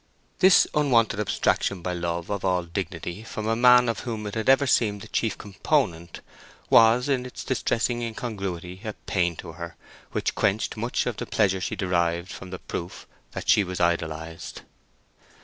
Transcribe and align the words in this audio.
This 0.39 0.65
unwonted 0.73 1.19
abstraction 1.19 1.83
by 1.83 1.93
love 1.93 2.31
of 2.31 2.43
all 2.43 2.63
dignity 2.63 3.21
from 3.21 3.45
a 3.47 3.55
man 3.55 3.87
of 3.87 3.99
whom 3.99 4.25
it 4.25 4.33
had 4.33 4.49
ever 4.49 4.65
seemed 4.65 5.01
the 5.01 5.07
chief 5.07 5.37
component, 5.37 6.21
was, 6.71 7.07
in 7.07 7.23
its 7.23 7.43
distressing 7.43 8.01
incongruity, 8.01 8.81
a 8.83 8.93
pain 9.05 9.35
to 9.35 9.51
her 9.51 9.75
which 10.11 10.33
quenched 10.33 10.75
much 10.75 11.05
of 11.05 11.17
the 11.17 11.27
pleasure 11.27 11.61
she 11.61 11.75
derived 11.75 12.31
from 12.31 12.49
the 12.49 12.57
proof 12.57 13.05
that 13.33 13.47
she 13.47 13.63
was 13.63 13.79
idolized. 13.79 14.61